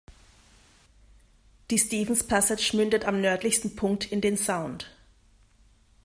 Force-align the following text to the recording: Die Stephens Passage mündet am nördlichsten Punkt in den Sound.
Die 1.69 1.77
Stephens 1.77 2.23
Passage 2.23 2.75
mündet 2.75 3.05
am 3.05 3.21
nördlichsten 3.21 3.75
Punkt 3.75 4.11
in 4.11 4.19
den 4.19 4.35
Sound. 4.35 4.89